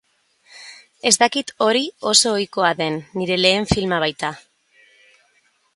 Ez 1.09 1.11
dakit 1.23 1.53
hori 1.65 1.83
oso 2.13 2.33
ohikoa 2.39 2.73
den, 2.81 2.99
nire 3.21 3.41
lehen 3.43 3.69
filma 3.75 4.01
baita. 4.07 4.35